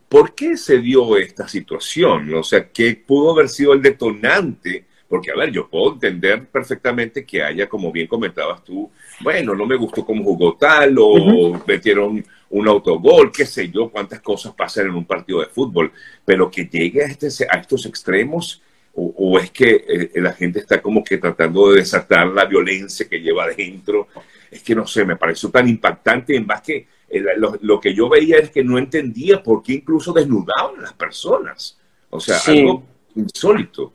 ¿por 0.07 0.35
qué 0.35 0.55
se 0.55 0.77
dio 0.77 1.17
esta 1.17 1.47
situación? 1.47 2.31
O 2.35 2.43
sea, 2.43 2.69
¿qué 2.69 2.95
pudo 2.95 3.31
haber 3.31 3.49
sido 3.49 3.73
el 3.73 3.81
detonante? 3.81 4.85
Porque, 5.09 5.31
a 5.31 5.35
ver, 5.35 5.51
yo 5.51 5.67
puedo 5.67 5.93
entender 5.93 6.45
perfectamente 6.45 7.25
que 7.25 7.41
haya, 7.41 7.67
como 7.67 7.91
bien 7.91 8.05
comentabas 8.05 8.63
tú, 8.63 8.91
bueno, 9.21 9.55
no 9.55 9.65
me 9.65 9.75
gustó 9.75 10.05
cómo 10.05 10.23
jugó 10.23 10.55
tal, 10.55 10.95
o 10.99 11.59
metieron 11.65 12.23
un 12.49 12.67
autogol, 12.67 13.31
qué 13.31 13.45
sé 13.45 13.69
yo, 13.69 13.89
cuántas 13.89 14.21
cosas 14.21 14.53
pasan 14.53 14.87
en 14.87 14.95
un 14.95 15.05
partido 15.05 15.39
de 15.39 15.47
fútbol, 15.47 15.91
pero 16.23 16.51
que 16.51 16.65
llegue 16.65 17.03
a, 17.03 17.07
este, 17.07 17.27
a 17.49 17.57
estos 17.57 17.85
extremos 17.87 18.61
o, 18.97 19.39
es 19.39 19.51
que 19.51 19.85
eh, 19.87 20.21
la 20.21 20.33
gente 20.33 20.59
está 20.59 20.81
como 20.81 21.03
que 21.03 21.17
tratando 21.17 21.71
de 21.71 21.79
desatar 21.79 22.27
la 22.27 22.45
violencia 22.45 23.07
que 23.07 23.19
lleva 23.19 23.43
adentro. 23.43 24.07
Es 24.49 24.63
que 24.63 24.73
no 24.73 24.87
sé, 24.87 25.03
me 25.03 25.17
pareció 25.17 25.49
tan 25.49 25.67
impactante, 25.67 26.35
en 26.35 26.45
más 26.45 26.61
que 26.61 26.87
eh, 27.09 27.23
lo, 27.37 27.79
que 27.79 27.93
yo 27.93 28.07
veía 28.07 28.37
es 28.37 28.49
que 28.49 28.63
no 28.63 28.77
entendía 28.77 29.43
por 29.43 29.61
qué 29.61 29.73
incluso 29.73 30.13
desnudaban 30.13 30.79
a 30.79 30.83
las 30.83 30.93
personas. 30.93 31.77
O 32.09 32.19
sea, 32.19 32.37
algo 32.47 32.83
insólito. 33.15 33.91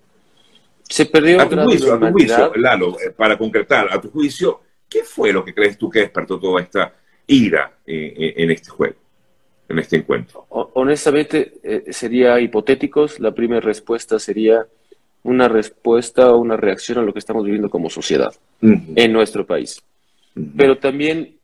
Se 0.82 1.06
perdió 1.06 1.40
a 1.40 1.48
tu 1.48 1.56
juicio, 1.56 1.94
a 1.94 2.00
tu 2.00 2.06
juicio 2.10 2.52
Lalo, 2.56 3.00
eh, 3.00 3.10
para 3.10 3.38
concretar, 3.38 3.88
a 3.90 4.00
tu 4.00 4.10
juicio, 4.10 4.60
¿qué 4.88 5.02
fue 5.04 5.32
lo 5.32 5.44
que 5.44 5.54
crees 5.54 5.78
tú 5.78 5.88
que 5.88 6.00
despertó 6.00 6.38
toda 6.38 6.60
esta 6.60 6.94
ira 7.26 7.78
en 7.86 8.50
este 8.50 8.70
juego? 8.70 8.96
en 9.68 9.78
este 9.78 9.98
encuentro? 9.98 10.46
Honestamente, 10.48 11.52
sería 11.92 12.40
hipotéticos. 12.40 13.20
La 13.20 13.32
primera 13.32 13.60
respuesta 13.60 14.18
sería 14.18 14.66
una 15.22 15.48
respuesta 15.48 16.32
o 16.32 16.38
una 16.38 16.56
reacción 16.56 16.98
a 16.98 17.02
lo 17.02 17.12
que 17.12 17.18
estamos 17.18 17.44
viviendo 17.44 17.70
como 17.70 17.90
sociedad 17.90 18.34
en 18.62 19.12
nuestro 19.12 19.46
país. 19.46 19.82
Pero 20.56 20.78
también 20.78 21.36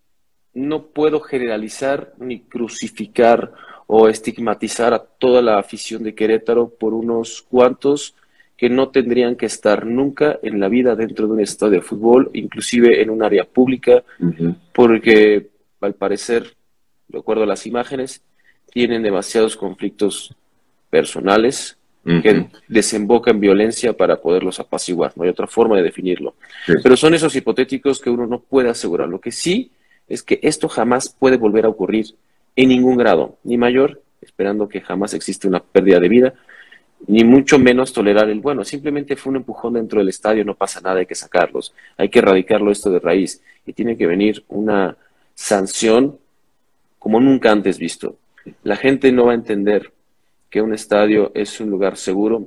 no 0.54 0.86
puedo 0.86 1.20
generalizar 1.20 2.14
ni 2.18 2.40
crucificar 2.40 3.52
o 3.86 4.08
estigmatizar 4.08 4.94
a 4.94 4.98
toda 4.98 5.42
la 5.42 5.58
afición 5.58 6.02
de 6.02 6.14
Querétaro 6.14 6.68
por 6.68 6.94
unos 6.94 7.42
cuantos 7.42 8.14
que 8.56 8.70
no 8.70 8.88
tendrían 8.88 9.36
que 9.36 9.46
estar 9.46 9.84
nunca 9.84 10.38
en 10.42 10.58
la 10.58 10.68
vida 10.68 10.96
dentro 10.96 11.26
de 11.26 11.34
un 11.34 11.40
estadio 11.40 11.74
de 11.74 11.82
fútbol, 11.82 12.30
inclusive 12.32 13.02
en 13.02 13.10
un 13.10 13.22
área 13.22 13.44
pública, 13.44 14.02
porque 14.72 15.50
al 15.80 15.94
parecer, 15.94 16.54
de 17.08 17.18
acuerdo 17.18 17.42
a 17.42 17.46
las 17.46 17.66
imágenes, 17.66 18.22
tienen 18.72 19.02
demasiados 19.02 19.56
conflictos 19.56 20.34
personales, 20.88 21.76
que 22.22 22.46
desemboca 22.68 23.32
en 23.32 23.40
violencia 23.40 23.92
para 23.92 24.20
poderlos 24.20 24.60
apaciguar. 24.60 25.12
No 25.16 25.24
hay 25.24 25.30
otra 25.30 25.48
forma 25.48 25.76
de 25.76 25.82
definirlo. 25.82 26.34
Pero 26.82 26.96
son 26.96 27.14
esos 27.14 27.34
hipotéticos 27.34 28.00
que 28.00 28.10
uno 28.10 28.26
no 28.26 28.38
puede 28.38 28.68
asegurar. 28.68 29.08
Lo 29.08 29.20
que 29.20 29.32
sí 29.32 29.72
es 30.08 30.22
que 30.22 30.38
esto 30.42 30.68
jamás 30.68 31.08
puede 31.08 31.36
volver 31.36 31.64
a 31.64 31.68
ocurrir 31.68 32.14
en 32.54 32.68
ningún 32.68 32.96
grado, 32.96 33.38
ni 33.42 33.56
mayor, 33.56 34.02
esperando 34.22 34.68
que 34.68 34.80
jamás 34.80 35.14
existe 35.14 35.48
una 35.48 35.60
pérdida 35.60 35.98
de 35.98 36.08
vida, 36.08 36.34
ni 37.06 37.24
mucho 37.24 37.58
menos 37.58 37.92
tolerar 37.92 38.30
el 38.30 38.40
bueno. 38.40 38.64
Simplemente 38.64 39.16
fue 39.16 39.30
un 39.30 39.36
empujón 39.36 39.74
dentro 39.74 39.98
del 39.98 40.08
estadio, 40.08 40.44
no 40.44 40.54
pasa 40.54 40.80
nada, 40.80 41.00
hay 41.00 41.06
que 41.06 41.14
sacarlos, 41.14 41.74
hay 41.96 42.08
que 42.08 42.20
erradicarlo 42.20 42.70
esto 42.70 42.90
de 42.90 43.00
raíz 43.00 43.42
y 43.66 43.72
tiene 43.72 43.96
que 43.96 44.06
venir 44.06 44.44
una 44.48 44.96
sanción 45.34 46.18
como 46.98 47.20
nunca 47.20 47.50
antes 47.50 47.78
visto. 47.78 48.16
La 48.62 48.76
gente 48.76 49.12
no 49.12 49.26
va 49.26 49.32
a 49.32 49.36
entender 49.36 49.92
que 50.56 50.62
un 50.62 50.72
estadio 50.72 51.32
es 51.34 51.60
un 51.60 51.68
lugar 51.68 51.98
seguro 51.98 52.46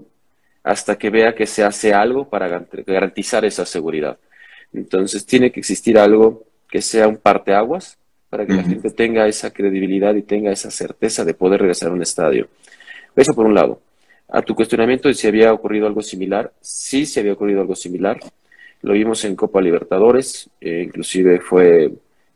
hasta 0.64 0.98
que 0.98 1.12
vea 1.12 1.36
que 1.36 1.46
se 1.46 1.64
hace 1.64 1.94
algo 1.94 2.28
para 2.28 2.66
garantizar 2.88 3.46
esa 3.46 3.68
seguridad. 3.68 4.18
Entonces 4.74 5.28
tiene 5.28 5.52
que 5.52 5.60
existir 5.60 5.96
algo 6.00 6.48
que 6.68 6.82
sea 6.82 7.08
un 7.08 7.18
parteaguas 7.18 8.00
para 8.32 8.48
que 8.48 8.54
la 8.54 8.64
gente 8.64 8.90
tenga 8.90 9.28
esa 9.28 9.54
credibilidad 9.54 10.16
y 10.16 10.24
tenga 10.24 10.52
esa 10.52 10.72
certeza 10.72 11.24
de 11.24 11.36
poder 11.36 11.60
regresar 11.60 11.90
a 11.90 11.94
un 11.94 12.02
estadio. 12.02 12.48
Eso 13.16 13.36
por 13.36 13.46
un 13.46 13.54
lado. 13.54 13.80
A 14.28 14.42
tu 14.42 14.56
cuestionamiento 14.56 15.08
de 15.08 15.14
si 15.14 15.28
había 15.28 15.54
ocurrido 15.54 15.86
algo 15.86 16.02
similar, 16.02 16.52
sí 16.62 17.06
se 17.06 17.20
había 17.20 17.34
ocurrido 17.34 17.62
algo 17.62 17.76
similar. 17.76 18.20
Lo 18.82 18.94
vimos 18.94 19.24
en 19.24 19.36
Copa 19.36 19.62
Libertadores, 19.62 20.50
eh, 20.60 20.82
inclusive 20.84 21.42
fue 21.42 21.92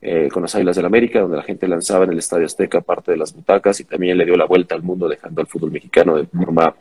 eh, 0.05 0.27
con 0.29 0.41
las 0.41 0.53
Águilas 0.53 0.75
del 0.75 0.86
América, 0.86 1.22
donde 1.22 1.38
la 1.38 1.43
gente 1.43 1.65
lanzaba 1.65 2.03
en 2.03 2.12
el 2.12 2.17
Estadio 2.17 2.45
Azteca 2.45 2.81
parte 2.81 3.12
de 3.12 3.17
las 3.17 3.33
butacas 3.33 3.79
y 3.79 3.86
también 3.86 4.17
le 4.17 4.25
dio 4.25 4.36
la 4.36 4.43
vuelta 4.43 4.75
al 4.75 4.83
mundo 4.83 5.07
dejando 5.07 5.39
al 5.39 5.48
fútbol 5.48 5.72
mexicano 5.72 6.17
de 6.17 6.25
forma 6.25 6.75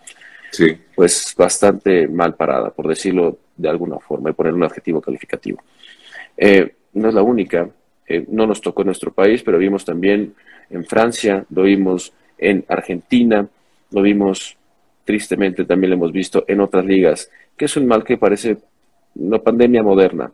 sí. 0.50 0.76
pues 0.96 1.32
bastante 1.38 2.08
mal 2.08 2.34
parada, 2.34 2.70
por 2.70 2.88
decirlo 2.88 3.38
de 3.56 3.68
alguna 3.68 4.00
forma 4.00 4.30
y 4.30 4.32
poner 4.32 4.52
un 4.52 4.64
adjetivo 4.64 5.00
calificativo. 5.00 5.62
Eh, 6.36 6.74
no 6.94 7.10
es 7.10 7.14
la 7.14 7.22
única, 7.22 7.68
no 8.26 8.44
nos 8.44 8.60
tocó 8.60 8.82
en 8.82 8.86
nuestro 8.86 9.12
país, 9.12 9.44
pero 9.44 9.56
vimos 9.56 9.84
también 9.84 10.34
en 10.68 10.84
Francia, 10.84 11.46
lo 11.50 11.62
vimos 11.62 12.12
en 12.38 12.64
Argentina, 12.66 13.46
lo 13.92 14.02
vimos 14.02 14.56
tristemente, 15.04 15.64
también 15.64 15.90
lo 15.90 15.96
hemos 15.96 16.12
visto 16.12 16.44
en 16.48 16.60
otras 16.60 16.84
ligas, 16.84 17.30
que 17.56 17.66
es 17.66 17.76
un 17.76 17.86
mal 17.86 18.02
que 18.02 18.18
parece 18.18 18.56
una 19.14 19.38
pandemia 19.38 19.84
moderna. 19.84 20.32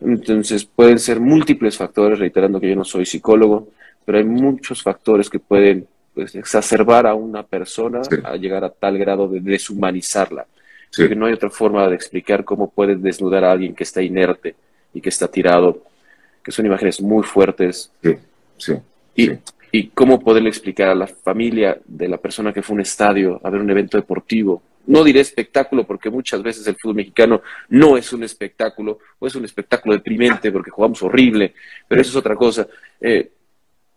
Entonces 0.00 0.64
pueden 0.64 0.98
ser 0.98 1.20
múltiples 1.20 1.76
factores, 1.76 2.18
reiterando 2.18 2.60
que 2.60 2.68
yo 2.68 2.76
no 2.76 2.84
soy 2.84 3.04
psicólogo, 3.04 3.68
pero 4.04 4.18
hay 4.18 4.24
muchos 4.24 4.82
factores 4.82 5.28
que 5.28 5.38
pueden 5.38 5.86
pues, 6.14 6.34
exacerbar 6.34 7.06
a 7.06 7.14
una 7.14 7.42
persona 7.42 8.00
a 8.24 8.36
llegar 8.36 8.64
a 8.64 8.70
tal 8.70 8.98
grado 8.98 9.28
de 9.28 9.40
deshumanizarla. 9.40 10.46
que 10.96 11.14
no 11.14 11.26
hay 11.26 11.34
otra 11.34 11.50
forma 11.50 11.86
de 11.88 11.94
explicar 11.94 12.44
cómo 12.44 12.70
puedes 12.70 13.00
desnudar 13.02 13.44
a 13.44 13.52
alguien 13.52 13.74
que 13.74 13.84
está 13.84 14.02
inerte 14.02 14.54
y 14.92 15.00
que 15.00 15.10
está 15.10 15.28
tirado, 15.28 15.84
que 16.42 16.50
son 16.50 16.66
imágenes 16.66 17.00
muy 17.00 17.22
fuertes. 17.22 17.92
Sí, 18.02 18.16
sí. 18.56 18.74
Y, 19.14 19.30
y 19.72 19.88
cómo 19.88 20.18
poderle 20.18 20.48
explicar 20.48 20.88
a 20.88 20.94
la 20.94 21.06
familia 21.06 21.78
de 21.86 22.08
la 22.08 22.16
persona 22.16 22.52
que 22.52 22.62
fue 22.62 22.74
a 22.74 22.76
un 22.76 22.80
estadio 22.80 23.40
a 23.44 23.50
ver 23.50 23.60
un 23.60 23.70
evento 23.70 23.96
deportivo. 23.96 24.62
No 24.90 25.04
diré 25.04 25.20
espectáculo 25.20 25.86
porque 25.86 26.10
muchas 26.10 26.42
veces 26.42 26.66
el 26.66 26.74
fútbol 26.74 26.96
mexicano 26.96 27.42
no 27.68 27.96
es 27.96 28.12
un 28.12 28.24
espectáculo 28.24 28.98
o 29.20 29.26
es 29.26 29.34
un 29.36 29.44
espectáculo 29.44 29.94
deprimente 29.94 30.50
porque 30.50 30.70
jugamos 30.70 31.00
horrible, 31.02 31.54
pero 31.86 32.00
eso 32.00 32.10
es 32.10 32.16
otra 32.16 32.34
cosa. 32.34 32.66
Eh, 33.00 33.30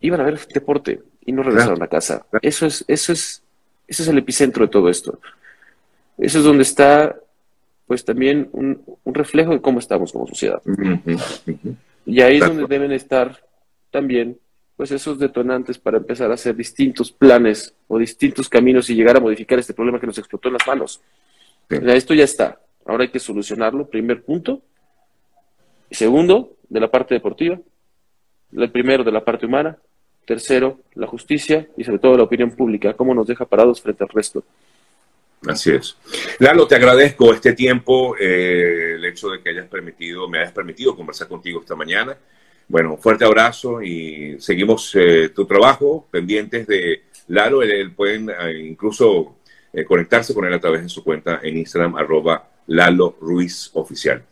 iban 0.02 0.22
a 0.22 0.24
ver 0.24 0.40
deporte 0.54 1.02
y 1.26 1.32
no 1.32 1.42
regresaron 1.42 1.82
a 1.82 1.88
casa. 1.88 2.26
Eso 2.44 2.68
es, 2.68 2.86
eso 2.88 3.12
es, 3.12 3.42
eso 3.88 4.04
es 4.04 4.10
el 4.10 4.20
epicentro 4.20 4.66
de 4.66 4.72
todo 4.72 4.88
esto. 4.88 5.20
Eso 6.20 6.38
es 6.38 6.46
donde 6.46 6.62
está, 6.62 7.16
pues 7.88 8.06
también 8.06 8.50
un, 8.52 8.84
reflejo 9.06 9.54
de 9.54 9.62
cómo 9.62 9.80
estamos 9.80 10.12
como 10.12 10.28
sociedad. 10.28 10.62
Y 12.06 12.22
ahí 12.22 12.38
es 12.38 12.46
donde 12.46 12.68
deben 12.68 12.92
estar 12.92 13.44
también 13.90 14.38
pues 14.76 14.92
esos 14.92 15.20
detonantes 15.20 15.78
para 15.78 15.98
empezar 15.98 16.32
a 16.32 16.34
hacer 16.34 16.56
distintos 16.56 17.12
planes 17.12 17.76
o 17.88 17.98
distintos 17.98 18.50
caminos 18.50 18.90
y 18.90 18.96
llegar 18.96 19.18
a 19.18 19.20
modificar 19.20 19.60
este 19.60 19.74
problema 19.74 20.00
que 20.00 20.08
nos 20.08 20.18
explotó 20.18 20.48
en 20.48 20.54
las 20.54 20.68
manos. 20.68 21.02
esto 21.70 22.14
ya 22.14 22.24
está. 22.24 22.60
Ahora 22.86 23.04
hay 23.04 23.10
que 23.10 23.20
solucionarlo, 23.20 23.88
primer 23.88 24.24
punto. 24.24 24.62
Segundo, 25.92 26.58
de 26.70 26.80
la 26.80 26.90
parte 26.90 27.14
deportiva. 27.14 27.60
El 28.56 28.72
primero, 28.72 29.04
de 29.04 29.12
la 29.12 29.24
parte 29.24 29.46
humana. 29.46 29.78
Tercero, 30.26 30.80
la 30.96 31.06
justicia 31.06 31.68
y 31.76 31.84
sobre 31.84 32.00
todo 32.00 32.18
la 32.18 32.24
opinión 32.24 32.52
pública, 32.52 32.94
cómo 32.94 33.14
nos 33.14 33.28
deja 33.28 33.46
parados 33.46 33.82
frente 33.82 34.04
al 34.04 34.10
resto. 34.10 34.44
Así 35.46 35.72
es. 35.72 35.98
Lalo, 36.40 36.66
te 36.66 36.76
agradezco 36.76 37.34
este 37.34 37.54
tiempo, 37.54 38.16
eh, 38.18 38.96
el 38.96 39.06
hecho 39.06 39.30
de 39.30 39.42
que 39.42 39.50
hayas 39.50 39.68
permitido, 39.68 40.30
me 40.30 40.40
hayas 40.40 40.54
permitido 40.54 40.96
conversar 40.96 41.28
contigo 41.28 41.60
esta 41.60 41.76
mañana. 41.76 42.18
Bueno, 42.68 42.98
fuerte 42.98 43.26
abrazo 43.26 43.82
y 43.82 44.38
seguimos 44.40 44.96
eh, 44.96 45.30
tu 45.30 45.46
trabajo, 45.46 46.08
pendientes 46.10 46.66
de 46.68 47.04
Lalo. 47.28 47.62
Él, 47.62 47.92
pueden 47.92 48.30
eh, 48.30 48.66
incluso 48.68 49.38
eh, 49.72 49.84
conectarse 49.86 50.34
con 50.34 50.46
él 50.46 50.54
a 50.54 50.60
través 50.60 50.84
de 50.84 50.90
su 50.90 51.04
cuenta 51.04 51.40
en 51.44 51.58
Instagram, 51.58 51.96
arroba 51.96 52.50
Lalo 52.68 53.18
Ruiz 53.20 53.70
Oficial. 53.74 54.24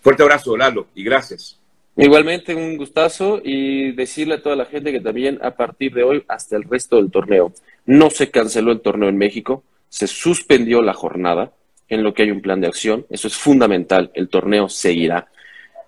Fuerte 0.00 0.22
abrazo, 0.22 0.56
Lalo, 0.56 0.88
y 0.94 1.02
gracias. 1.02 1.58
Igualmente 1.96 2.54
un 2.54 2.76
gustazo 2.76 3.40
y 3.42 3.92
decirle 3.92 4.34
a 4.34 4.42
toda 4.42 4.56
la 4.56 4.66
gente 4.66 4.90
que 4.90 5.00
también 5.00 5.38
a 5.42 5.52
partir 5.52 5.94
de 5.94 6.02
hoy 6.02 6.24
hasta 6.26 6.56
el 6.56 6.64
resto 6.64 6.96
del 6.96 7.10
torneo 7.10 7.52
no 7.86 8.10
se 8.10 8.30
canceló 8.30 8.72
el 8.72 8.80
torneo 8.80 9.08
en 9.08 9.16
México, 9.16 9.62
se 9.88 10.08
suspendió 10.08 10.82
la 10.82 10.92
jornada 10.92 11.52
en 11.88 12.02
lo 12.02 12.12
que 12.12 12.22
hay 12.22 12.30
un 12.32 12.40
plan 12.40 12.60
de 12.60 12.66
acción, 12.66 13.06
eso 13.10 13.28
es 13.28 13.36
fundamental, 13.36 14.10
el 14.14 14.28
torneo 14.28 14.68
seguirá. 14.68 15.28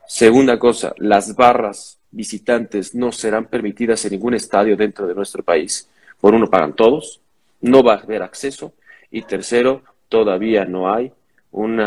Segunda 0.09 0.59
cosa, 0.59 0.95
las 0.99 1.35
barras 1.35 1.99
visitantes 2.11 2.95
no 2.95 3.13
serán 3.13 3.47
permitidas 3.47 4.05
en 4.05 4.13
ningún 4.13 4.35
estadio 4.35 4.77
dentro 4.77 5.07
de 5.07 5.15
nuestro 5.15 5.43
país. 5.43 5.89
Por 6.21 6.35
uno 6.35 6.49
pagan 6.49 6.75
todos, 6.75 7.21
no 7.61 7.83
va 7.83 7.95
a 7.95 7.99
haber 7.99 8.23
acceso. 8.23 8.73
Y 9.11 9.23
tercero, 9.23 9.83
todavía 10.09 10.65
no 10.65 10.93
hay 10.93 11.13
un 11.53 11.81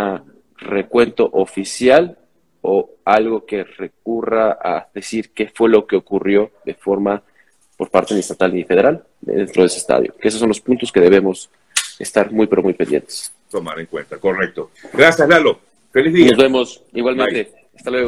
recuento 0.57 1.29
oficial 1.33 2.17
o 2.61 2.91
algo 3.05 3.45
que 3.45 3.63
recurra 3.63 4.57
a 4.61 4.89
decir 4.93 5.31
qué 5.31 5.47
fue 5.47 5.69
lo 5.69 5.87
que 5.87 5.95
ocurrió 5.95 6.51
de 6.65 6.73
forma 6.73 7.23
por 7.77 7.89
parte 7.89 8.13
ni 8.13 8.19
estatal 8.19 8.53
ni 8.53 8.63
federal 8.65 9.03
dentro 9.21 9.63
de 9.63 9.67
ese 9.67 9.77
estadio. 9.77 10.13
Esos 10.19 10.39
son 10.39 10.49
los 10.49 10.59
puntos 10.59 10.91
que 10.91 10.99
debemos 10.99 11.49
estar 11.97 12.31
muy, 12.31 12.47
pero 12.47 12.61
muy 12.61 12.73
pendientes. 12.73 13.33
Tomar 13.49 13.79
en 13.79 13.85
cuenta, 13.85 14.17
correcto. 14.17 14.71
Gracias, 14.93 15.27
Lalo. 15.27 15.59
Feliz 15.91 16.13
día. 16.13 16.31
Nos 16.31 16.37
vemos 16.37 16.83
igualmente. 16.93 17.51
Hasta 17.75 17.89
luego. 17.89 18.07